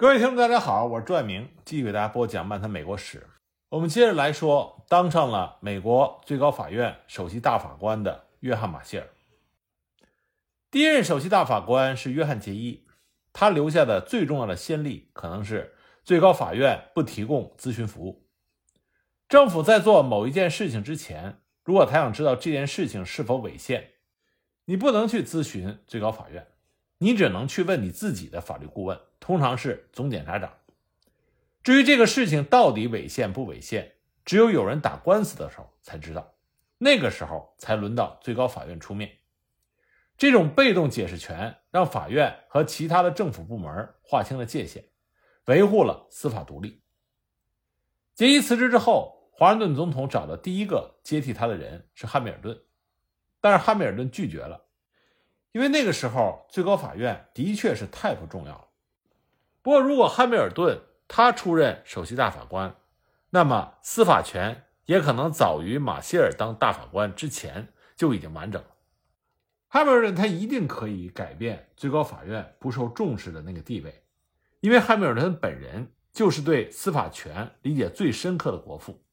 [0.00, 3.18] 各位听众，大家好，我是朱爱明，继续给大家播讲《漫谈美国史》。
[3.68, 9.06] 我们接着来说，当上了美国最高法院首席大法官的约翰·马歇尔。
[10.70, 12.86] 第一任首席大法官是约翰·杰伊，
[13.34, 18.26] 他留下的最重要的先例，可能是最高法院不提供咨询服务。
[19.28, 23.90] 政府在做某一件事情之前，如果他想知道这件事情是否违宪，
[24.64, 26.46] 你不能去咨询最高法院，
[26.96, 28.98] 你只能去问你自己的法律顾问。
[29.20, 30.52] 通常是总检察长。
[31.62, 33.92] 至于这个事情到底违宪不违宪，
[34.24, 36.34] 只有有人打官司的时候才知道，
[36.78, 39.18] 那个时候才轮到最高法院出面。
[40.16, 44.84] 这种被动解释权让法院和其他的政府部门划清了界限，
[45.46, 46.82] 维护了司法独立。
[48.14, 52.58] 杰伊辞职之后，华盛顿总统找的第一个接替他的人是汉密尔顿，
[53.40, 54.66] 但是汉密尔顿拒绝了，
[55.52, 58.68] 因为那个时候最高法院的确是太不重要了。
[59.62, 62.76] 不过，如果汉密尔顿他出任首席大法官，
[63.30, 68.68] 那么司法权也可能早于马歇尔当大法官之前就已经完整了。
[69.68, 74.02] 汉密尔顿他一定可以改变最高法院不受重视的那个地位，
[74.60, 79.04] 因为汉密尔顿本人就是对司法权理解最深刻的国父。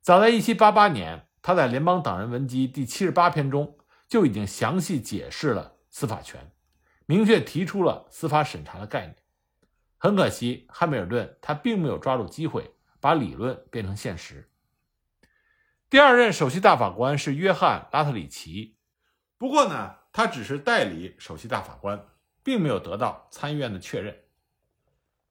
[0.00, 6.50] 早在1788年，他在《联邦党人文集》第七十八篇中就已经详细解释了司法权，
[7.06, 9.16] 明确提出了司法审查的概念。
[10.04, 14.50] 很可惜，汉密尔顿他并没有抓住机会把理论变成现实。
[15.88, 18.76] 第二任首席大法官是约翰·拉特里奇，
[19.38, 22.04] 不过呢，他只是代理首席大法官，
[22.42, 24.14] 并没有得到参议院的确认。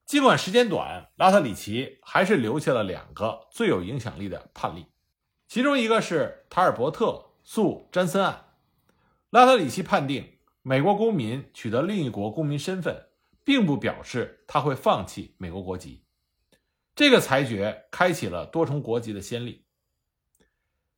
[0.07, 4.88] 尽管时间短，拉特里奇还是留下了两个最有影响力的判例，
[5.47, 8.55] 其中一个是塔尔伯特诉詹森案。
[9.29, 13.09] 拉特里奇判定，美国公民取得另一国公民身份。
[13.44, 16.05] 并不表示他会放弃美国国籍。
[16.95, 19.66] 这个裁决开启了多重国籍的先例。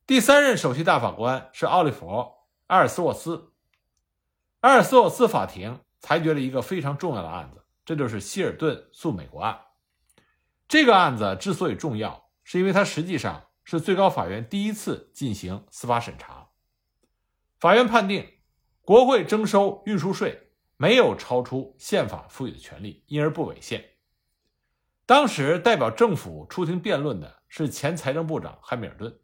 [0.06, 2.06] 第三任首席大法官是奥利弗·
[2.68, 3.54] 埃尔斯沃斯。
[4.62, 9.60] 埃尔斯沃斯法庭裁决了一个非常重要的案子，这就是希尔顿诉美国案。
[10.68, 16.50] 这个案子之所以重要，是因为它实际上是最高法院第一次进行司法审查。
[17.60, 18.28] 法院判定，
[18.82, 20.45] 国会征收运输税。
[20.78, 23.92] 没有超出宪法赋予的权利，因而不违宪。
[25.06, 29.20] 当时代表政府出庭辩论的是前财政部长汉密尔顿。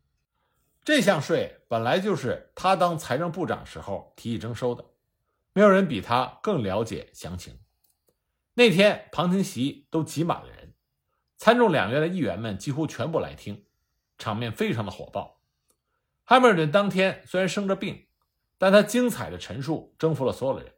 [0.84, 4.86] 这项税本来就是他当财政部长时候提议征收的，
[5.54, 7.60] 没有人比他更了解详情。
[8.54, 10.74] 那天旁听席都挤满了人，
[11.38, 13.66] 参众两院的议员们几乎全部来听，
[14.18, 15.42] 场面非常的火爆。
[16.24, 18.08] 汉密尔顿当天虽然生着病，
[18.58, 20.74] 但他精彩的陈述征服了所有的人。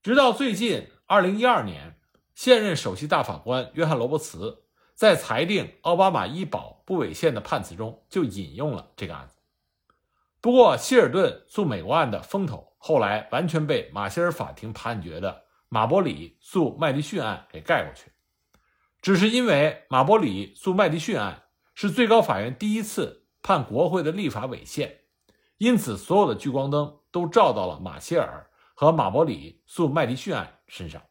[0.00, 1.98] 直到最近，二零一二年，
[2.32, 4.62] 现任首席大法官约翰·罗伯茨
[4.94, 9.38] 在裁定奥巴马医保不违宪的判词中就引用了这个案子。
[10.40, 18.12] 不过，希尔顿诉美国案的风头后来完全被马歇尔法庭判决的马伯里诉麦迪逊案给盖过去。
[19.02, 21.42] 只是因为马伯里诉麦迪逊案
[21.74, 25.00] 是最高法院第一次判国会的立法违宪，
[25.58, 28.47] 因此所有的聚光灯都照到了马歇尔。
[28.80, 31.02] 和马伯里诉麦迪逊案身上，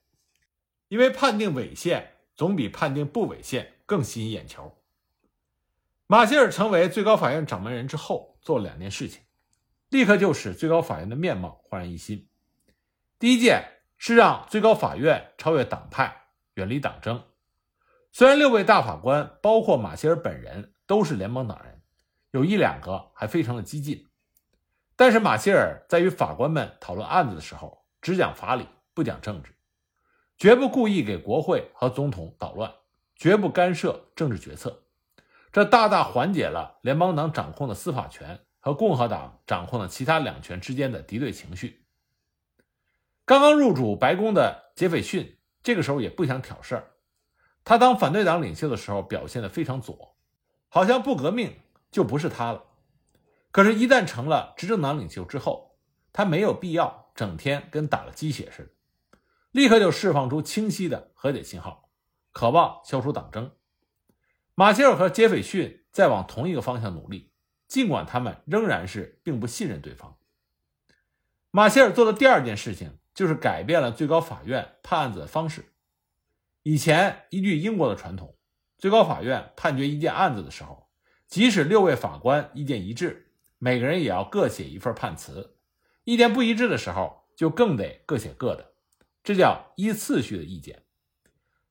[0.87, 4.81] 因为判定违宪总比判定不违宪更吸引眼球。
[6.05, 9.21] 马歇尔成为最高法院掌门人之后，做了两件事情，
[9.89, 12.29] 立刻就使最高法院的面貌焕然一新。
[13.19, 17.21] 第一件是让最高法院超越党派，远离党争。
[18.13, 21.81] 虽然六位大法官，包括马歇尔本人，都是联邦党人，
[22.31, 24.06] 有一两个还非常的激进。
[24.97, 29.53] 但是马歇尔在与法官们讨论案子的时候，只讲法理，不讲政治，
[30.37, 32.73] 绝不故意给国会和总统捣乱，
[33.15, 34.81] 绝不干涉政治决策。
[35.51, 41.85] 这大大缓解了联邦党掌控的司法权和共和党掌控的其他两权之间的敌对情绪。
[43.23, 46.87] 刚刚入主白宫的杰斐逊这个时候也不想挑事儿，
[47.63, 50.15] 他当反对党领袖的时候表现得非常左，
[50.69, 51.55] 好像不革命
[51.91, 52.63] 就不是他了。
[53.51, 55.77] 可是，一旦成了执政党领袖之后，
[56.13, 59.17] 他没有必要整天跟打了鸡血似的，
[59.51, 61.89] 立刻就释放出清晰的和解信号，
[62.31, 63.51] 渴望消除党争。
[64.53, 67.31] 马歇尔和杰斐逊在往同一个方向努力，
[67.67, 70.17] 尽管他们仍然是并不信任对方。
[71.49, 75.73] 马歇尔做的第二件事情就是改变了最高法院判案子的方式。
[76.63, 78.35] 以前，依据英国的传统，
[78.77, 80.89] 最高法院判决一件案子的时候，
[81.27, 83.26] 即使六位法官意见一致。
[83.59, 85.55] 每个人也要各写一份判词，
[86.03, 88.73] 意见不一致的时候，就更得各写各的，
[89.23, 90.83] 这叫依次序的意见。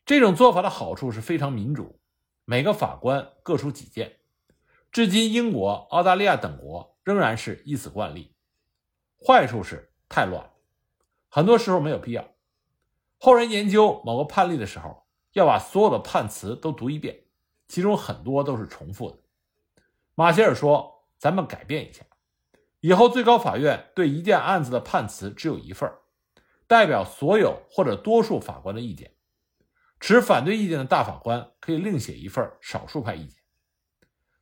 [0.04, 1.98] 这种做法的好处是非常民主，
[2.44, 4.18] 每个法官各抒己见。
[4.92, 8.32] 至今，英国、澳大利亚等国仍然是依此惯例。
[9.18, 10.50] 坏处是太乱，
[11.28, 12.28] 很多时候没有必要。
[13.18, 17.24] 后人研究某个判例的时候，要把所有的判词都读一遍，
[17.66, 19.18] 其中很多都是重复的。
[20.14, 22.04] 马歇尔说：“咱们改变一下，
[22.80, 25.90] 以后最高法院对一件案子的判词只有一份，
[26.66, 29.12] 代表所有或者多数法官的意见。
[29.98, 33.42] 持反对意见的大法官可以另写一份少数派意见。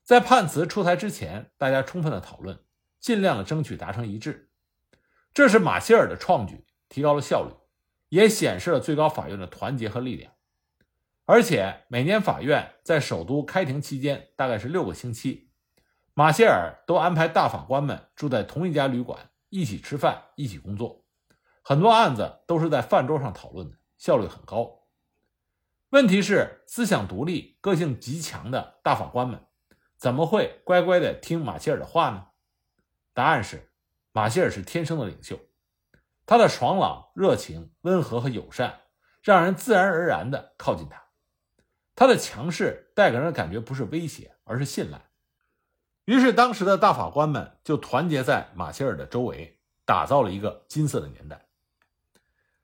[0.03, 2.59] 在判词出台之前，大家充分的讨论，
[2.99, 4.51] 尽量的争取达成一致。
[5.33, 7.55] 这是马歇尔的创举，提高了效率，
[8.09, 10.33] 也显示了最高法院的团结和力量。
[11.25, 15.44] 而且每年法院在首都开庭期间，大概是六个星期。”
[16.17, 21.05] 马歇尔都安排大法官们住在同一家旅馆，一起吃饭，一起工作。
[21.61, 24.85] 很多案子都是在饭桌上讨论的，效率很高。
[25.91, 29.45] 问题是，思想独立、个性极强的大法官们
[29.97, 32.29] 怎么会乖乖的听马歇尔的话呢？
[33.13, 33.73] 答案是，
[34.13, 35.41] 马歇尔是天生的领袖，
[36.27, 38.83] 他的爽朗、热情、温和和友善，
[39.21, 41.03] 让人自然而然的靠近他。
[41.97, 45.11] 他的强势带给人的感觉不是威胁，而是信赖。
[46.05, 51.47] 于是，当时的大法官们就团结在马歇尔的周围，打造了一个金色的年代。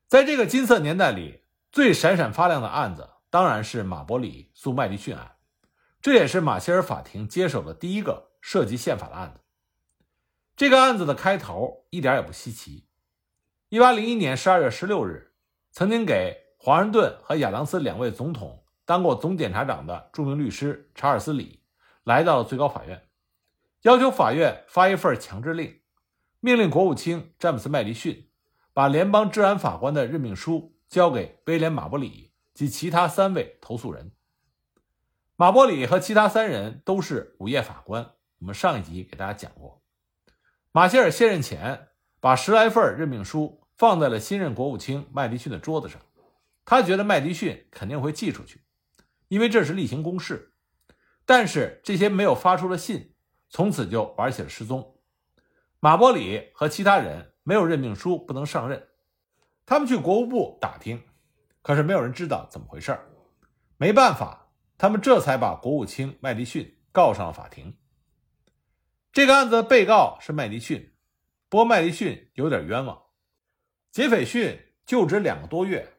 [0.07, 1.41] 在这个金色年代里，
[1.71, 5.37] 最闪闪发亮的案子当然是马伯里诉麦迪逊案，
[6.01, 9.39] 这也是马歇尔法庭接手的第一个涉及宪法的案子。
[10.55, 12.87] 这个案子的开头一点也不稀奇。
[13.71, 15.33] 1801年12月16日，
[15.71, 21.63] 曾经给华盛顿和亚当斯两位总统当过总检察长的著名律师查尔斯·李
[22.03, 23.01] 来到了最高法院。
[23.81, 25.81] 要求法院发一份强制令，
[26.39, 28.29] 命令国务卿詹姆斯·麦迪逊
[28.73, 34.11] 把联邦治安法官的任命书交给威廉·马伯里及其他三位投诉人。
[35.35, 38.11] 马伯里和其他三人都是午夜法官。
[38.37, 39.81] 我们上一集给大家讲过，
[40.71, 41.87] 马歇尔卸任前
[42.19, 45.99] 把十来份任命书放在了新任国务卿麦迪逊的桌子上，
[46.65, 48.61] 他觉得麦迪逊肯定会寄出去，
[49.27, 50.53] 因为这是例行公事。
[51.25, 53.10] 但是这些没有发出的信。
[53.51, 54.97] 从此就玩起了失踪。
[55.79, 58.87] 马伯里和其他人没有任命书，不能上任。
[59.65, 61.03] 他们去国务部打听，
[61.61, 62.97] 可是没有人知道怎么回事
[63.77, 67.77] 没办法，他们这才把国务卿麦迪逊告上了法庭。
[69.11, 70.93] 这个案子的被告是麦迪逊，
[71.49, 73.03] 不过麦迪逊有点冤枉。
[73.91, 75.97] 杰斐逊就职两个多月，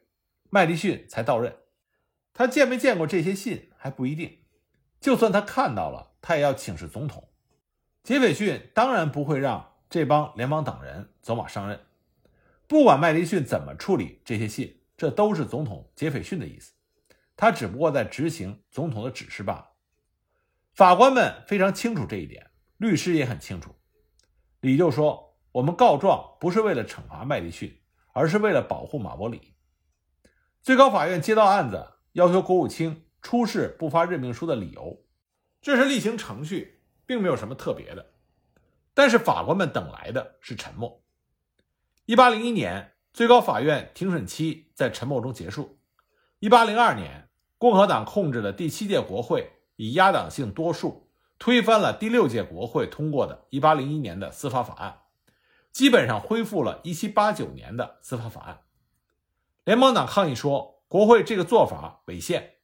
[0.49, 1.55] 麦迪逊才到任。
[2.33, 4.45] 他见没见过这些信还不一定。
[5.01, 7.32] 就算他看到了，他也要请示总统。
[8.03, 11.79] 杰斐逊当然不会让这帮联邦党人走马上任，
[12.67, 16.73] 不管麦迪逊怎么处理这些信，这都是总统杰斐逊的意思，
[17.37, 19.69] 他只不过在执行总统的指示罢了。
[20.75, 23.73] 法官们非常清楚这一点，律师也很清楚。
[24.63, 27.81] 李就说：“我们告状不是为了惩罚麦迪逊，
[28.13, 29.55] 而是为了保护马伯里。”
[30.61, 35.05] 最高法院接到案子，要求国务卿出示不发任命书的理由，
[35.61, 36.82] 这是例行程序。
[37.07, 38.13] 并没有什么特别的，
[38.95, 41.03] 但是法官们等来的是沉默。
[42.07, 45.79] 一八零一年，最高法院庭审期在沉默中结束。
[46.41, 47.29] 一八零二年，
[47.59, 55.03] 共和党控制的第七届国会以压倒性多数推翻了第六届国会通过的一八零一年的司法法案，
[55.71, 58.61] 基本上恢复了一七八九年的司法法案。
[59.65, 62.55] 联邦党抗议说，国会这个做法违宪，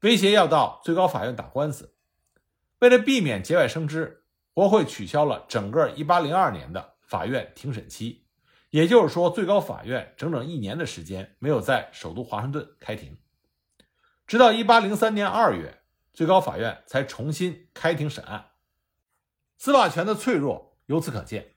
[0.00, 1.94] 威胁要到最高法院打官司。
[2.82, 8.26] 为了避免节外生枝，国会取消了整个1802年的法院庭审期，
[8.70, 13.16] 也就是说，最高法院整整一年的时间没有在首都华盛顿开庭。
[14.26, 18.46] 直到1803年2月，最高法院才重新开庭审案。
[19.58, 21.54] 司法权的脆弱由此可见，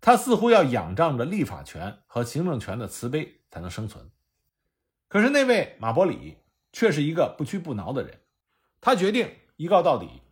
[0.00, 4.08] 他似乎要仰仗着立法权和行政权的慈悲才能生存。
[5.08, 6.36] 可是那位马伯里
[6.72, 8.20] 却是一个不屈不挠的人，
[8.80, 10.22] 他决定一告到底。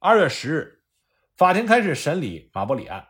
[0.00, 0.84] 二月十日，
[1.36, 3.08] 法庭开始审理马伯里案。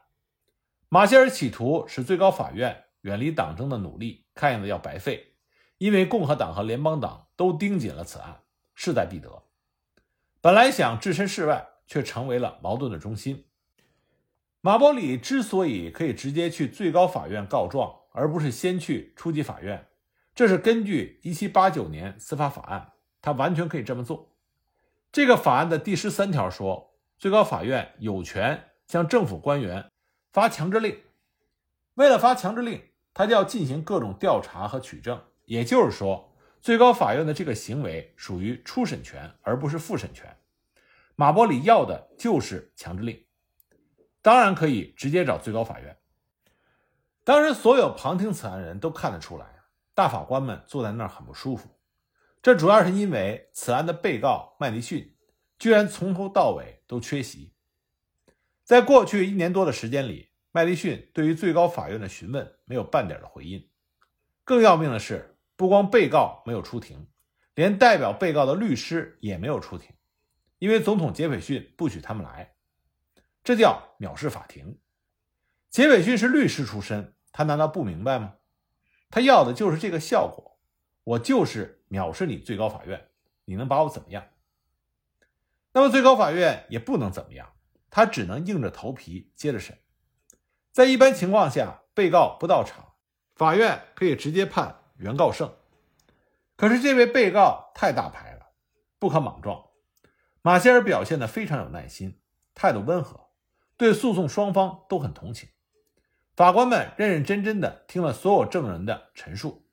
[0.89, 5.35] 马歇尔企图使最高法院远离党争的努力，看样子要白费，
[5.77, 8.41] 因为共和党和联邦党都盯紧了此案，
[8.75, 9.43] 势在必得。
[10.41, 13.45] 本来想置身事外，却成为了矛盾的中心。
[14.63, 19.87] 马伯里之所以可以直接去最高法院告状，而不是先去初级法院，
[20.35, 24.35] 这是根据一七八九年司法法案，他完全可以这么做。
[25.11, 29.91] 这个法案的第十三条说，最高法院有权向政府官员
[30.33, 30.99] 发强制令。
[31.95, 32.83] 为了发强制令，
[33.15, 35.21] 他就要进行各种调查和取证。
[35.47, 40.37] 也就是说，最高法院的这个行为属于初审权，而不是复审权。
[41.17, 43.25] 马伯里要的就是强制令，
[44.21, 45.97] 当然可以直接找最高法院。
[47.25, 49.47] 当时，所有旁听此案人都看得出来，
[49.95, 51.69] 大法官们坐在那儿很不舒服。
[52.41, 55.17] 这主要是因为此案的被告麦迪逊
[55.59, 57.53] 居然从头到尾都缺席。
[58.65, 63.69] 在过去一年多的时间里，麦迪逊对于最高法院的询问没有半点的回应。
[64.45, 67.09] 更要命的是，不光被告没有出庭，
[67.55, 69.95] 连代表被告的律师也没有出庭，
[70.59, 72.55] 因为总统杰斐逊不许他们来。
[73.43, 74.79] 这叫藐视法庭。
[75.71, 78.37] 杰斐逊是律师出身，他难道不明白吗？
[79.11, 80.58] 他要的就是这个效果。
[81.09, 83.09] 我就是藐视你最高法院，
[83.47, 84.29] 你能把我怎么样？
[85.73, 87.55] 那么最高法院也不能怎么样，
[87.89, 89.79] 他只能硬着头皮接着审。
[90.71, 92.93] 在一般情况下，被告不到场，
[93.35, 95.55] 法院可以直接判原告胜。
[96.57, 98.49] 可是这位被告太大牌了，
[98.99, 99.65] 不可莽撞。
[100.43, 102.21] 马歇尔表现得非常有耐心，
[102.55, 103.31] 态度温和，
[103.79, 105.49] 对诉讼双方都很同情。
[106.37, 109.65] 法官们认认真真地听了所有证人的陈述。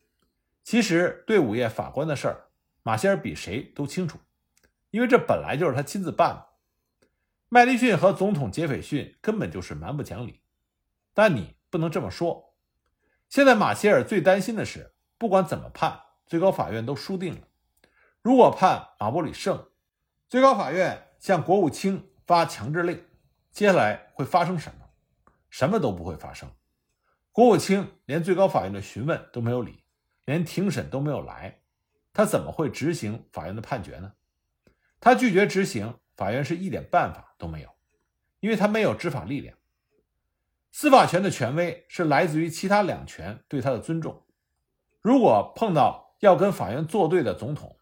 [0.65, 2.47] 其实，对午夜法官的事儿，
[2.81, 4.17] 马歇尔比谁都清楚，
[4.89, 6.47] 因为这本来就是他亲自办的。
[7.49, 10.41] 麦迪逊和总统杰斐逊根本就是蛮不讲理，
[11.13, 12.55] 但你不能这么说。
[13.29, 17.47] 现在马歇尔最担心的是，不管怎么判，最高法院都输定了。
[18.23, 19.69] 如果判马伯里胜，
[20.27, 23.05] 最高法院向国务卿发强制令，
[23.51, 24.89] 接下来会发生什么？
[25.51, 26.49] 什么都不会发生。
[27.31, 29.84] 国务卿连最高法院的询问都没有理。
[30.25, 31.61] 连庭审都没有来，
[32.11, 34.13] 他怎么会执行法院的判决呢？
[34.99, 37.69] 他拒绝执行，法院是一点办法都没有，
[38.39, 39.57] 因为他没有执法力量。
[40.71, 44.25] 司法权的权威是来自于其他两权对他的尊重。
[45.01, 47.79] 如果碰到要跟法院作对的总统，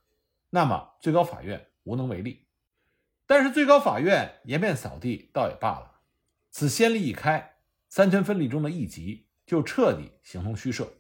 [0.50, 2.46] 那么最高法院无能为力。
[3.26, 6.02] 但是最高法院颜面扫地倒也罢了，
[6.52, 7.56] 此先例一开，
[7.88, 10.92] 三权分立中的一级就彻底形同虚设。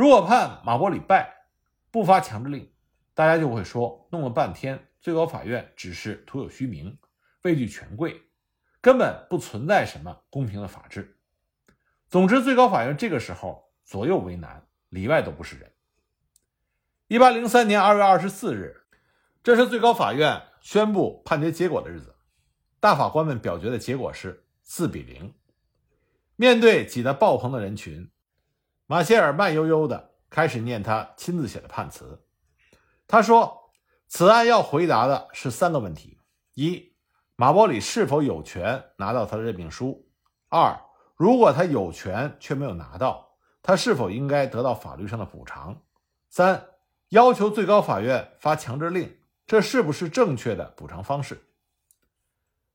[0.00, 1.44] 如果判马伯里败，
[1.90, 2.72] 不发强制令，
[3.12, 6.96] 大家就会说，弄了半天，最高法院只是徒有虚名，
[7.42, 8.22] 畏惧权贵，
[8.80, 11.18] 根本不存在什么公平的法治。
[12.08, 15.70] 总之，最高法院这个时候左右为难，里外都不是人。
[17.08, 18.80] 一八零三年二月二十四日，
[19.42, 22.16] 这是最高法院宣布判决结果的日子。
[22.80, 25.34] 大法官们表决的结果是四比零。
[26.36, 28.10] 面对挤得爆棚的人群。
[28.90, 32.24] 马歇尔慢悠悠地开始念他亲自写的判词。
[33.06, 33.70] 他说
[34.10, 36.18] ：“此案要回答的是三个问题：
[36.54, 36.92] 一，
[37.36, 40.08] 马伯里是否有权拿到他的任命书；
[40.48, 40.76] 二，
[41.14, 45.76] 如果他有权却没有拿到，他是否应该得到法律上的补偿；
[46.28, 46.70] 三，
[47.10, 49.16] 要求最高法院发强制令，
[49.46, 51.46] 这是不是正确的补偿方式？”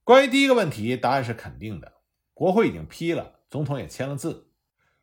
[0.05, 1.91] 关于第一个问题，答案是肯定的。
[2.34, 4.50] 国会已经批了，总统也签了字，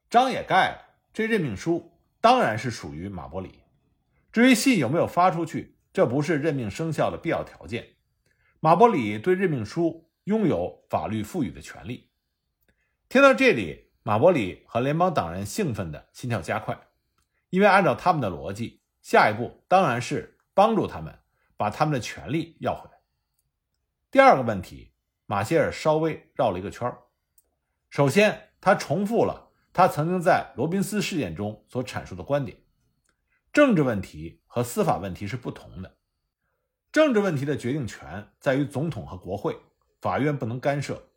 [0.08, 0.91] 章也盖了。
[1.12, 3.60] 这任命书当然是属于马伯里。
[4.32, 7.86] 至于信有没有发出去，这不是任命生效的必要条件。
[8.60, 12.08] 马伯里对任命书拥有法律赋予的权利。
[13.10, 16.78] 听到这里，马伯里和联邦党人兴奋的心跳加快，
[17.50, 21.18] 因为按照他们的逻辑，下一步当然是帮助他们
[21.58, 22.98] 把他们的权利要回来。
[24.10, 24.92] 第二个问题，
[25.26, 26.90] 马歇尔稍微绕了一个圈
[27.90, 29.50] 首先，他重复了。
[29.74, 32.58] 他曾经在罗宾斯事件中所阐述的观点：
[33.54, 35.96] 政治问题和司法问题是不同的。
[36.92, 39.58] 政治问题的决定权在于总统和国会，
[40.02, 41.08] 法院不能干涉。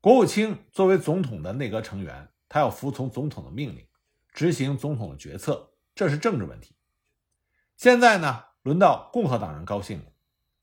[0.00, 3.84] 国务卿作为总统的内阁成员，他要服从总统的命令，
[4.32, 6.76] 执行总统的决策，这是政治问题。
[7.76, 10.04] 现在呢，轮到共和党人高兴了，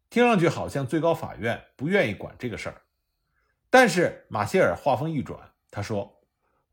[0.10, 2.84] 听上去好像最高法院不愿意管这个事儿。
[3.69, 6.16] 但是马歇尔话锋一转，他说。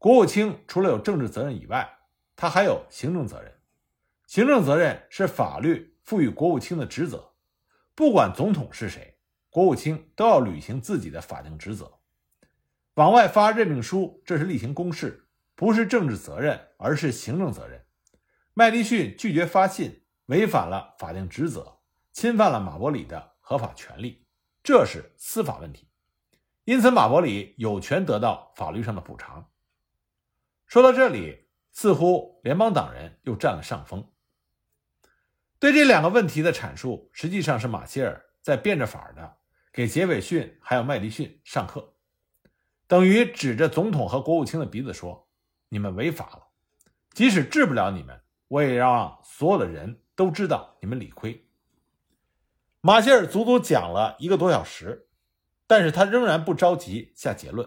[0.04, 1.96] 国务卿除了有政治责任以外，
[2.36, 3.50] 他还有行政责任。
[4.26, 7.32] 行政责任是法律赋予国务卿的职责，
[7.94, 9.16] 不管总统是谁，
[9.48, 11.90] 国务卿都要履行自己的法定职责。
[12.96, 17.82] 往外发任命书，这是例行公事，不是政治责任，而是行政责任。
[18.52, 21.78] 麦迪逊拒绝发信，违反了法定职责，
[22.12, 24.26] 侵犯了马伯里的合法权利，
[24.62, 25.88] 这是司法问题。
[26.64, 29.48] 因此，马伯里有权得到法律上的补偿。
[30.66, 34.10] 说到这里，似乎联邦党人又占了上风。
[35.58, 39.36] 对这两个问题的阐述，实际上是马歇尔在变着法的
[39.72, 41.94] 给杰斐逊还有麦迪逊上课，
[42.86, 45.28] 等于指着总统和国务卿的鼻子说
[45.70, 46.48] ：“你们违法了，
[47.12, 51.48] 即使治不了你们，我也让所有的人都知道你们理亏。”
[52.82, 55.08] 马歇尔足足讲了一个多小时，
[55.66, 57.66] 但是他仍然不着急下结论。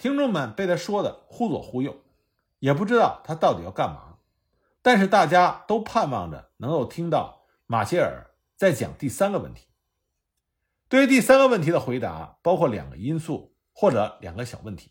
[0.00, 1.94] 听众们被他说的忽左忽右，
[2.58, 4.16] 也不知道他到底要干嘛。
[4.80, 9.66] 但是大家都盼望着能够听到马歇尔在讲第三个问题。
[10.88, 14.90] 对于第三个问题的回答，包括两个因素或者两个小问题：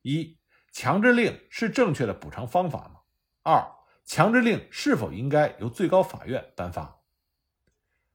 [0.00, 0.38] 一，
[0.72, 3.00] 强制令是正确的补偿方法吗？
[3.42, 3.62] 二，
[4.06, 7.00] 强制令是否应该由最高法院颁发？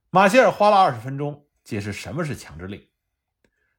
[0.09, 2.87] 马歇尔花了二十分钟解释什么是强制令。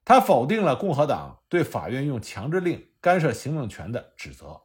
[0.05, 4.63] 他否定了共和党对法院用强制令干涉行政权的指责，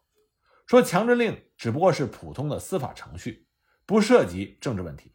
[0.65, 3.47] 说强制令只不过是普通的司法程序，
[3.85, 5.13] 不涉及政治问题。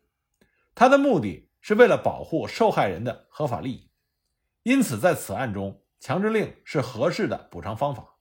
[0.74, 3.90] 他的目的是为了保护受害人的合法利益，
[4.62, 8.16] 因此在此案中，强制令是合适的补偿方法。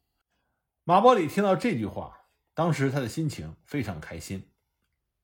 [0.83, 4.51] 马伯里听到这句话，当时他的心情非常开心。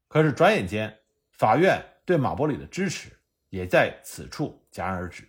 [0.07, 0.99] 可是转眼间，
[1.31, 3.11] 法院对马伯里的支持
[3.49, 5.27] 也在此处戛然而止。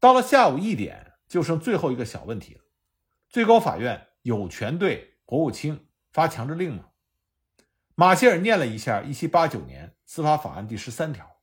[0.00, 2.62] 到了下午一点，就剩最后一个小问题了：
[3.28, 6.86] 最高法院有权对国务卿发强制令吗？
[7.94, 11.36] 马歇尔念了一下1789年司法法案第十三条，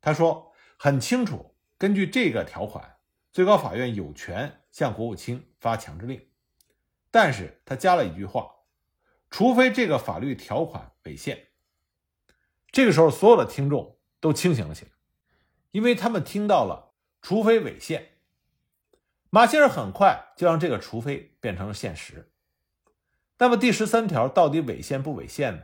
[0.00, 2.98] 他说很清楚，根据这个条款，
[3.32, 6.24] 最高法院有权向国务卿发强制令。
[7.10, 8.48] 但是他加了一句话：
[9.30, 11.48] 除非这个法律条款违宪。
[12.70, 14.92] 这个时候，所有的听众都清醒了起来，
[15.72, 16.85] 因为他们听到了。
[17.28, 18.10] 除非违宪，
[19.30, 22.30] 马歇尔很快就让这个“除非”变成了现实。
[23.38, 25.62] 那么第十三条到底违宪不违宪呢？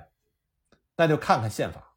[0.96, 1.94] 那就看看宪法，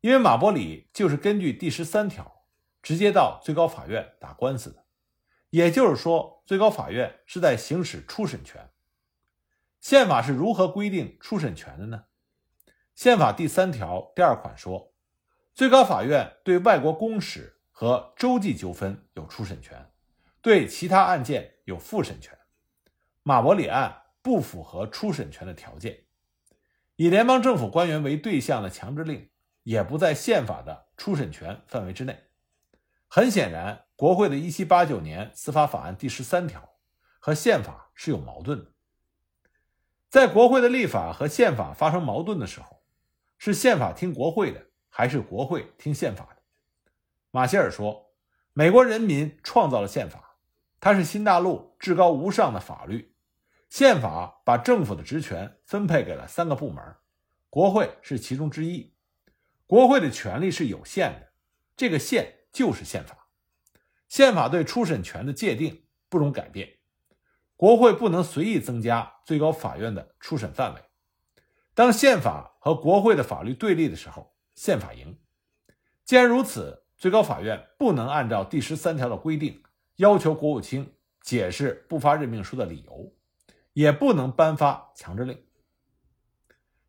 [0.00, 2.44] 因为马伯里就是根据第十三条
[2.80, 4.84] 直接到最高法院打官司的，
[5.50, 8.70] 也就是说，最高法院是在行使初审权。
[9.80, 12.04] 宪法是如何规定初审权的呢？
[12.94, 14.94] 宪法第三条第二款说，
[15.52, 17.50] 最高法院对外国公使。
[17.84, 19.90] 和洲际纠纷有初审权，
[20.40, 22.34] 对其他案件有复审权。
[23.22, 26.04] 马伯里案不符合初审权的条件，
[26.96, 29.28] 以联邦政府官员为对象的强制令
[29.64, 32.24] 也不在宪法的初审权范围之内。
[33.06, 36.76] 很显然，国会的一七八九年司法法案第十三条
[37.18, 38.72] 和宪法是有矛盾的。
[40.08, 42.82] 在国会的立法和宪法发生矛盾的时候，
[43.36, 46.30] 是宪法听国会的，还是国会听宪法？
[47.34, 48.12] 马歇尔说
[48.54, 50.38] ：“美国人民创造了宪法，
[50.78, 53.16] 它是新大陆至高无上的法律。
[53.68, 56.80] 宪法把政府的职权分配给了三个部门，
[57.50, 58.94] 国会是其中之一。
[59.66, 61.32] 国会的权力是有限的，
[61.76, 63.26] 这个限就是宪法。
[64.08, 66.78] 宪法对初审权的界定不容改变，
[67.56, 70.80] 国会不能随意增加最高法院的初审范围。
[71.74, 75.18] 当宪法和国会的法律对立的时候，宪法赢。
[76.04, 79.62] 既然如此。”最高法院不能按照第十三条的规定
[79.96, 83.12] 要求国务卿解释不发任命书的理由，
[83.74, 85.38] 也不能颁发强制令。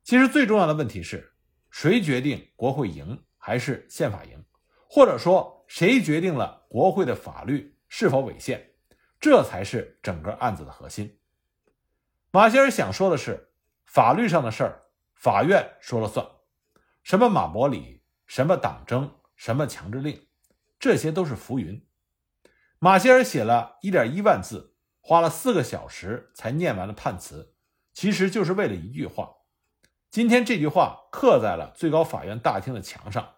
[0.06, 1.34] 其实最重要的问题是
[1.70, 4.42] 谁决定国会赢还是宪法赢，
[4.88, 8.72] 或者说谁决定了国会的法律是否违宪，
[9.20, 11.20] 这才是整个案子的核心。
[12.32, 13.50] 马歇尔想说的是，
[13.84, 16.26] 法律上的事儿，法院说了算，
[17.04, 19.14] 什么马伯里，什么党争。
[19.36, 20.28] 什么强制令，
[20.80, 21.86] 这些都是浮云。
[22.80, 27.54] 马歇尔写了一点一万字，花了四个小时才念完了判词，
[27.94, 29.36] 其实就是为了一句话。
[30.12, 33.36] 今天这句话刻在了最高法院大厅的墙上，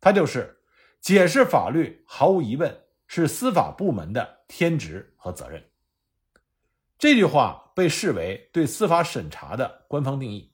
[0.00, 0.62] 它就是
[1.00, 5.70] 解释法律，毫无疑问是司法部门的天职和责任。
[6.98, 10.52] 这句话被视为对司法审查的官方定义。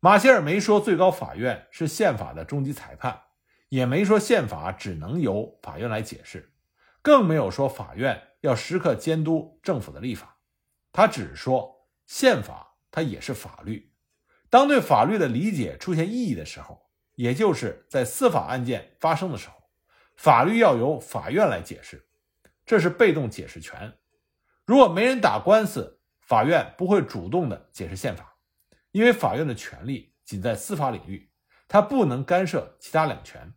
[0.00, 3.22] 马歇尔没说最高法院是宪法的终极裁判。
[3.72, 6.52] 也没说宪法只能由法院来解释，
[7.00, 10.36] 更没有说法院要时刻监督政府的立法。
[10.92, 13.94] 他只说宪法它也是法律，
[14.50, 19.54] 当对法律的理解出现异议的时候，也就是在司法案件发生的时候，
[20.18, 22.06] 法律要由法院来解释，
[22.66, 23.94] 这是被动解释权。
[24.66, 28.36] 如果没人打官司，法院不会主动的解释宪法，
[28.90, 31.30] 因为法院的权利仅在司法领域，
[31.66, 33.54] 它不能干涉其他两权。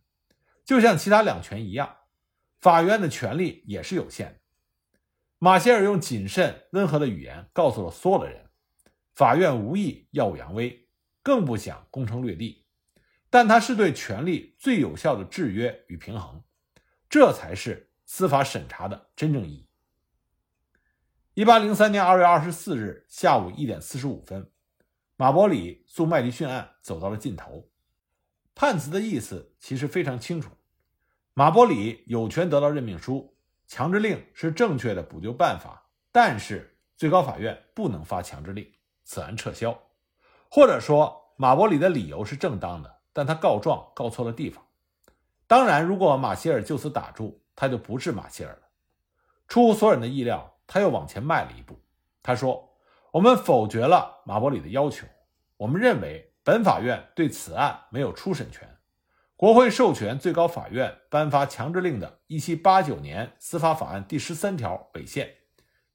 [0.66, 1.96] 就像其他两权一样，
[2.60, 4.40] 法院的权力也是有限的。
[5.38, 8.50] 马歇尔用谨慎温和的语言告诉了所有的人：
[9.14, 10.88] 法院无意耀武扬威，
[11.22, 12.66] 更不想攻城略地，
[13.30, 16.42] 但它是对权力最有效的制约与平衡，
[17.08, 19.68] 这才是司法审查的真正意义。
[21.34, 24.50] 一八零三年二月二十四日下午一点四十五分，
[25.14, 27.70] 马伯里诉麦迪逊案走到了尽头。
[28.58, 30.48] 判词的意思其实非常清楚：
[31.34, 38.66] 马伯里有权得到任命书，强制令是正确的补救办法，但是最高法院不能发强制令，
[39.04, 39.78] 此案撤销。
[40.48, 44.64] 或者说，马伯里的理由是正当的，但他告状告错了地方。
[45.46, 48.62] 当然，如果马歇尔就此打住，他就不是马歇尔了。
[49.48, 51.78] 出乎所有人的意料，他又往前迈了一步。
[52.22, 52.74] 他说
[53.12, 55.06] ：“我们否决了马伯里的要求，
[55.58, 58.78] 我们认为。”本法院对此案没有初审权，
[59.34, 65.38] 国会授权最高法院颁发强制令的1789年司法法案第十三条违宪，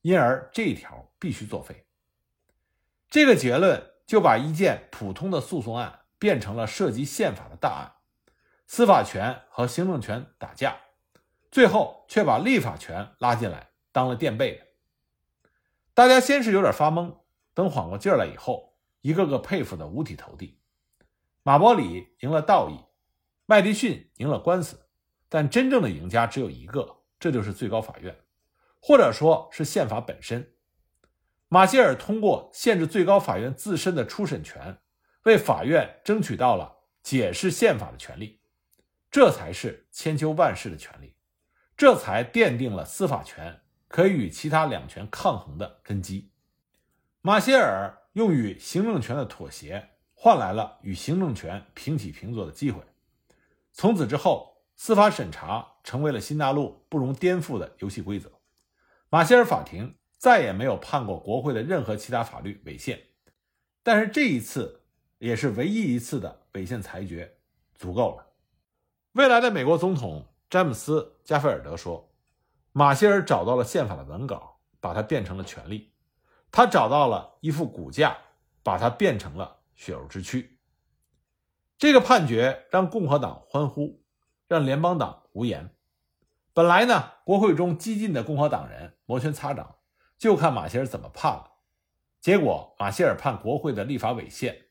[0.02, 1.86] 因而这一条必须作废。
[3.10, 7.96] 这个结论就把一件普通的诉讼案变成了涉及宪法的大案，
[8.68, 10.76] 司法权和行政权打架，
[11.50, 14.66] 最后却把立法权拉进来当了垫背的。
[15.94, 17.20] 大家先是有点发懵，
[17.54, 18.71] 等缓过劲儿来以后。
[19.02, 20.60] 一个个佩服的五体投地，
[21.42, 22.86] 马伯里赢了道义，
[23.48, 24.88] 麦迪逊赢了官司，
[25.28, 28.16] 但真正的赢家只有一个，这就是最高法院，
[28.80, 30.54] 或者说是宪法本身。
[31.48, 34.78] 马歇尔通过限制最高法院自身的初审权，
[35.24, 38.42] 为法院争取到了解释宪法的权利，
[39.10, 41.16] 这才是千秋万世的权利，
[41.76, 46.32] 这才奠定了司法权可以与其他两权抗衡的根基。
[47.22, 47.98] 马歇尔。
[48.14, 52.82] 用与行政权的妥协换来了与行政权平起平坐的机会。
[53.72, 58.32] 从此之后，司法审查成为了新大陆不容颠覆的游戏规则。
[59.10, 63.02] 马歇尔法庭再也没有判过国会的任何其他法律违宪，
[63.84, 64.84] 但是这一次
[65.18, 67.38] 也是唯一一次的违宪裁决，
[67.76, 68.28] 足够了。
[69.14, 72.14] 未来的美国总统詹姆斯·加菲尔德说
[72.72, 75.91] ：“马歇尔找到了宪法的文稿，把它变成了权利。”
[76.52, 78.18] 他找到了一副骨架，
[78.62, 80.60] 把它变成了血肉之躯。
[81.78, 84.04] 这个判决让共和党欢呼，
[84.48, 85.74] 让联邦党无言。
[86.54, 89.78] 本来呢，国会中激进的共和党人摩拳擦掌，
[90.18, 91.54] 就看马歇尔怎么判了。
[92.20, 94.66] 结果，马歇尔判国会的立法违宪，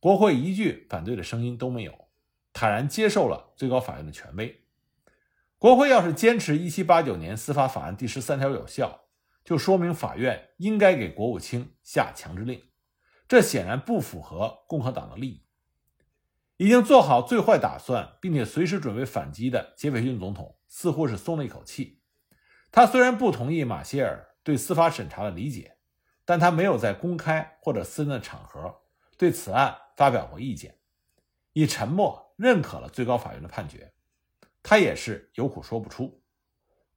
[0.00, 2.08] 国会一句反对的声音都没有，
[2.52, 4.64] 坦然接受了最高法院的权威。
[5.58, 9.05] 国会要是坚持一七八九年司法法案第十三条有效。
[9.46, 12.60] 就说明法院应该给国务卿下强制令，
[13.28, 15.46] 这显然不符合共和党的利益。
[16.56, 22.02] 已经做好最坏打算，并且随时准备反击的杰斐逊总统似乎是松了一口气。
[22.72, 25.76] 他虽然不同意马歇尔对司法审查的理解，
[26.24, 28.82] 但他没有在公开或者私人的场合
[29.16, 30.76] 对此案发表过意见，
[31.52, 33.92] 以沉默认可了最高法院的判决。
[34.60, 36.24] 他也是有苦说不出，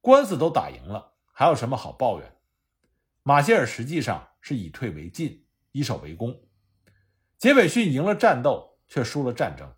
[0.02, 2.39] 官司都打赢了，还有什么好抱怨？
[3.30, 6.36] 马歇尔实际上是以退为进，以守为攻。
[7.38, 9.72] 杰斐逊赢了战斗，却输了战争。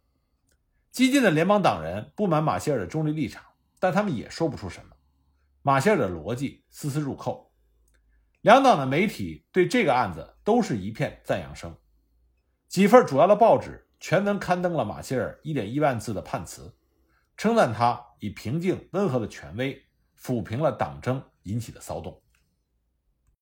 [0.89, 3.43] 激进的联邦党人不满马歇尔的中立立场，
[3.77, 4.95] 但他们也说不出什么。
[5.63, 7.51] 马歇尔的逻辑丝丝入扣。
[8.39, 11.75] 两党的媒体对这个案子都是一片赞扬声，
[12.69, 16.73] 几份主要的报纸全文刊登了马歇尔一点一万字的判词，
[17.35, 19.85] 称赞他以平静温和的权威
[20.17, 22.17] 抚平了党争引起的骚动。